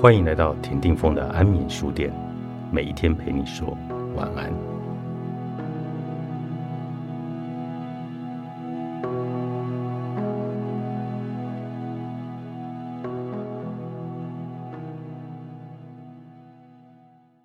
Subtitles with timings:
[0.00, 2.10] 欢迎来到田定峰的安眠书店，
[2.72, 3.76] 每一天陪你说
[4.16, 4.50] 晚安。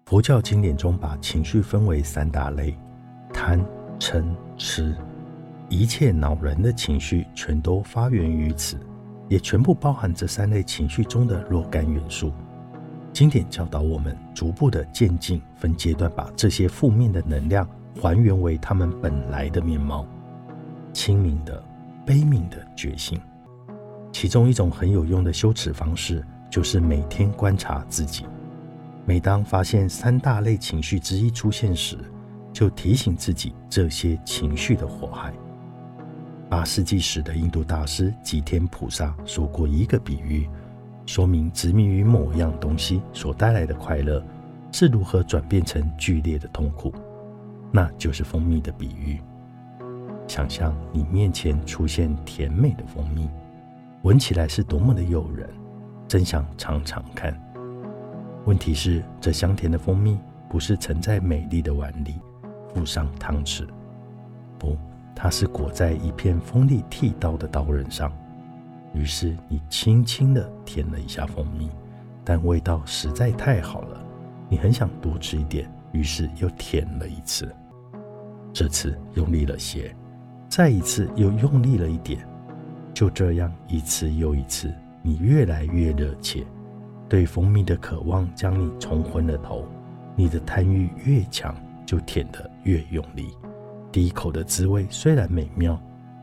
[0.06, 2.74] 佛教经典中把情绪分为三大类：
[3.34, 3.60] 贪、
[4.00, 4.24] 嗔、
[4.56, 4.96] 痴。
[5.68, 8.80] 一切恼人的情绪全都发源于此，
[9.28, 12.32] 也全部包含这三类情绪中的若干元素。
[13.16, 17.66] 经典教导我们，逐步的渐进，分阶段把这些负面的能量
[18.02, 20.06] 还原为他们本来的面貌：
[20.92, 21.64] 清明的、
[22.06, 23.18] 悲悯的觉性。
[24.12, 28.26] 其中一种很有用的修持方式，就是每天观察自己。
[29.06, 31.98] 每当发现三大类情绪之一出现时，
[32.52, 35.34] 就提醒自己这些情绪的祸害。
[36.50, 40.50] 八世纪时的印度大师吉天菩萨说过一个比喻，
[41.06, 44.24] 说明执迷于某样东西所带来的快乐
[44.72, 46.94] 是如何转变成剧烈的痛苦。
[47.72, 49.20] 那就是蜂蜜的比喻。
[50.28, 53.30] 想象你面前出现甜美的蜂蜜，
[54.02, 55.48] 闻起来是多么的诱人，
[56.08, 57.40] 真想尝尝看。
[58.46, 60.18] 问题是，这香甜的蜂蜜
[60.50, 62.16] 不是盛在美丽的碗里，
[62.74, 63.68] 附上汤匙，
[64.58, 64.78] 不，
[65.16, 68.12] 它是裹在一片锋利剃刀的刀刃上。
[68.96, 71.70] 于是你轻轻地舔了一下蜂蜜，
[72.24, 74.02] 但味道实在太好了，
[74.50, 77.54] 你很想多吃一点，于是又舔了一次。
[78.54, 79.94] 这次用力了些，
[80.48, 82.26] 再一次又用力了一点，
[82.94, 86.46] 就这样一次又一次，你越来越热切。
[87.10, 89.66] 对蜂蜜的渴望将你冲昏了头，
[90.16, 91.54] 你的贪欲越强，
[91.86, 93.28] 就舔得越用力。
[93.92, 95.80] 第一口的滋味虽然美妙，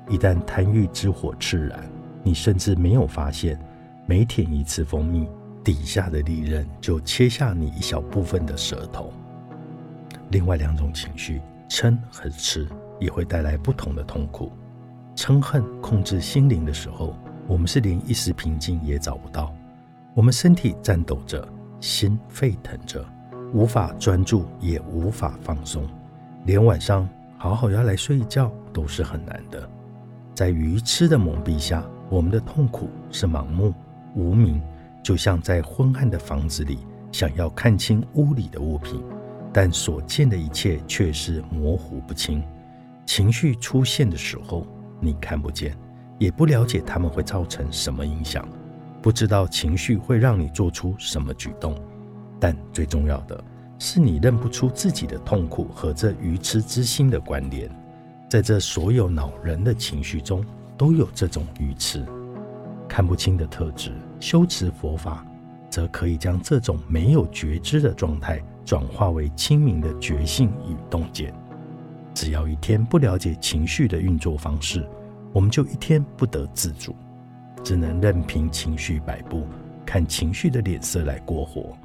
[0.09, 1.79] 一旦贪欲之火炽燃，
[2.23, 3.59] 你甚至没有发现，
[4.07, 5.29] 每舔一次蜂蜜，
[5.65, 9.13] 底下的利刃就切下你一小部分的舌头。
[10.31, 12.67] 另外两种情绪，嗔和痴，
[12.99, 14.53] 也会带来不同的痛苦。
[15.15, 17.15] 嗔恨控制心灵的时候，
[17.47, 19.55] 我们是连一时平静也找不到。
[20.15, 21.47] 我们身体颤抖着，
[21.81, 23.05] 心沸腾着，
[23.53, 25.87] 无法专注，也无法放松，
[26.47, 29.69] 连晚上好好要来睡一觉都是很难的。
[30.35, 33.73] 在愚痴的蒙蔽下，我们的痛苦是盲目、
[34.15, 34.61] 无明，
[35.03, 36.81] 就像在昏暗的房子里，
[37.11, 39.03] 想要看清屋里的物品，
[39.51, 42.45] 但所见的一切却是模糊不清。
[43.07, 44.67] 情绪出现的时候，
[45.01, 45.75] 你看不见，
[46.19, 48.47] 也不了解他们会造成什么影响。
[49.01, 51.75] 不知道情绪会让你做出什么举动，
[52.39, 53.43] 但最重要的
[53.79, 57.71] 是你认不出自己的痛苦和这愚痴之心的关联。
[58.29, 60.45] 在这所有恼人的情绪中，
[60.83, 62.05] 都有这种愚痴、
[62.89, 63.93] 看不清的特质。
[64.19, 65.25] 修持佛法，
[65.71, 71.33] 则可以将这种没有觉知的状态转化为清明的觉性与洞见。
[72.13, 74.85] 只要一天不了解情绪的运作方式，
[75.33, 76.97] 我们就一天不得自主。
[77.63, 79.47] 只能任凭情绪摆布，
[79.87, 81.79] 看情绪的脸色来过活。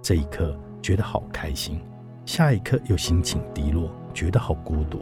[0.00, 1.80] 这一刻觉得好开心，
[2.24, 5.00] 下一刻又心情低落，觉得好孤独。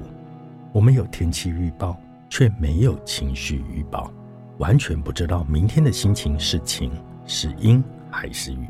[0.72, 2.00] 我们有天气预报，
[2.32, 4.10] 却没有情绪预报，
[4.56, 6.90] 完全不知道明天的心情是晴
[7.26, 8.66] 是阴还是雨。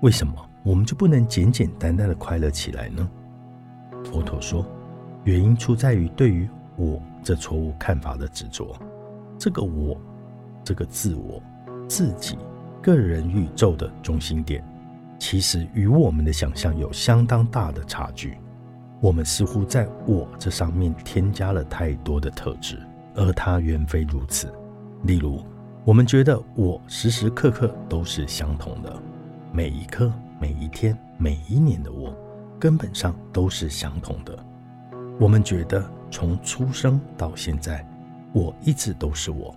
[0.00, 3.06] 为什么我们就不能简简单单的快乐起来呢？
[4.02, 4.66] 佛陀说，
[5.24, 8.74] 原因出在于对于我这错误看法的执着。
[9.38, 9.94] 这个我。
[10.64, 11.42] 这个自我、
[11.88, 12.38] 自己、
[12.80, 14.64] 个人宇宙的中心点，
[15.18, 18.38] 其实与我们的想象有相当大的差距。
[19.02, 22.78] 我们似乎在我这上面添加了太多的特质，
[23.16, 24.54] 而它远非如此。
[25.02, 25.44] 例如，
[25.84, 29.02] 我们觉得我时时刻刻都是相同的，
[29.52, 32.16] 每一刻、每一天、每一年的我，
[32.60, 34.38] 根本上都是相同的。
[35.18, 37.84] 我们觉得从出生到现在，
[38.32, 39.52] 我一直都是我。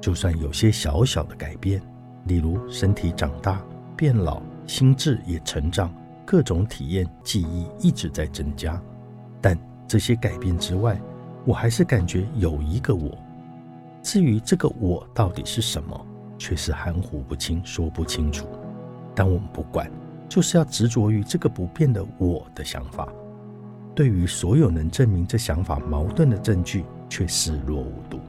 [0.00, 1.80] 就算有些小小的改变，
[2.24, 3.62] 例如身体长大、
[3.96, 5.94] 变老、心智也成长，
[6.30, 8.80] 各种体验、记忆一直在增加，
[9.40, 10.96] 但这些改变之外，
[11.44, 13.18] 我还是感觉有一个我。
[14.00, 16.06] 至于这个我到底是什么，
[16.38, 18.46] 却是含糊不清，说不清楚。
[19.12, 19.90] 但我们不管，
[20.28, 23.08] 就是要执着于这个不变的我的想法。
[23.92, 28.20] 对于所有能证明这想法矛盾的证据，却视若无睹。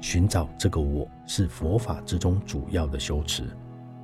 [0.00, 3.44] 寻找这个我是佛法之中主要的修持。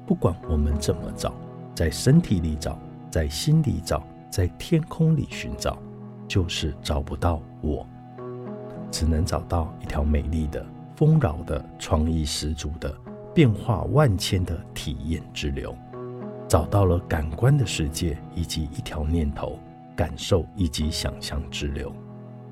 [0.07, 1.35] 不管我们怎么找，
[1.75, 2.79] 在身体里找，
[3.11, 5.79] 在心里找，在天空里寻找，
[6.27, 7.87] 就是找不到我，
[8.91, 10.65] 只能找到一条美丽的、
[10.97, 12.95] 丰饶的、创意十足的、
[13.35, 15.75] 变化万千的体验之流。
[16.47, 19.59] 找到了感官的世界，以及一条念头、
[19.95, 21.93] 感受以及想象之流。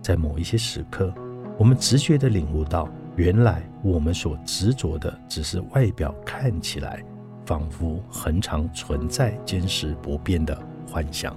[0.03, 1.15] 在某一些时刻，
[1.59, 7.03] 我们直觉地领悟到，原来我们所执着的只是外表看起来
[7.47, 10.61] 仿佛恒常存在、坚实不变的
[10.91, 11.35] 幻想。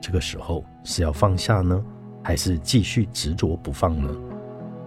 [0.00, 1.80] 这个时候是要放下呢，
[2.22, 4.12] 还是继续执着不放呢？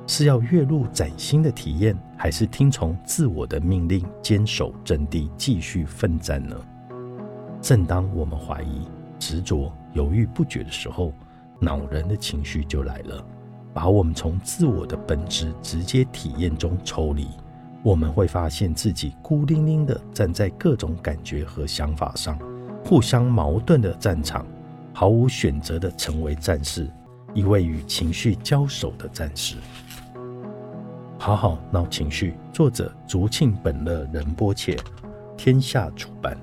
[0.05, 6.55] 是要跃入崭新的体验，还是听从自我的命令，坚守阵地，继续奋战呢？
[7.61, 8.87] 正当我们怀疑、
[9.17, 11.13] 执着、犹豫不决的时候，
[11.59, 13.25] 恼人的情绪就来了，
[13.73, 17.27] 把我们从自我的本质直接体验中抽离。
[17.85, 22.35] 我们会发现自己孤零零的站在各种感觉和想法上，
[22.83, 24.43] 互相矛盾的战场，
[24.91, 26.89] 毫无选择的成为战士，
[27.35, 29.57] 一位与情绪交手的战士。
[31.19, 34.75] 好好闹情绪，作者竹庆本乐仁波切，
[35.37, 36.35] 天下出版。